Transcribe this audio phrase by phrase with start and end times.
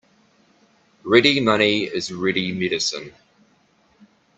[1.03, 3.13] Ready money is ready medicine.